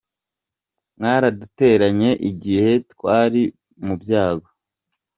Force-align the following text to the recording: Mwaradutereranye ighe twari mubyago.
Mwaradutereranye 0.97 2.09
ighe 2.29 2.67
twari 2.91 3.41
mubyago. 3.85 4.49